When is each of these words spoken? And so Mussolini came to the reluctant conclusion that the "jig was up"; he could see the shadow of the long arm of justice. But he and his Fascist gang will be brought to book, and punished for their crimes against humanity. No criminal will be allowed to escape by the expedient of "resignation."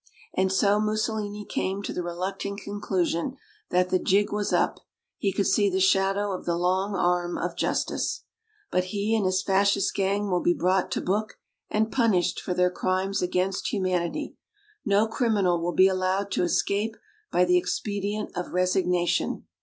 And 0.33 0.51
so 0.51 0.79
Mussolini 0.79 1.45
came 1.45 1.83
to 1.83 1.93
the 1.93 2.01
reluctant 2.01 2.61
conclusion 2.61 3.37
that 3.69 3.89
the 3.91 3.99
"jig 3.99 4.33
was 4.33 4.51
up"; 4.51 4.79
he 5.19 5.31
could 5.31 5.45
see 5.45 5.69
the 5.69 5.79
shadow 5.79 6.31
of 6.31 6.43
the 6.45 6.57
long 6.57 6.95
arm 6.95 7.37
of 7.37 7.55
justice. 7.55 8.23
But 8.71 8.85
he 8.85 9.15
and 9.15 9.27
his 9.27 9.43
Fascist 9.43 9.93
gang 9.93 10.31
will 10.31 10.41
be 10.41 10.55
brought 10.55 10.89
to 10.93 11.01
book, 11.01 11.35
and 11.69 11.91
punished 11.91 12.39
for 12.39 12.55
their 12.55 12.71
crimes 12.71 13.21
against 13.21 13.71
humanity. 13.71 14.35
No 14.83 15.07
criminal 15.07 15.61
will 15.61 15.73
be 15.75 15.87
allowed 15.87 16.31
to 16.31 16.41
escape 16.41 16.95
by 17.31 17.45
the 17.45 17.57
expedient 17.59 18.35
of 18.35 18.53
"resignation." 18.53 19.45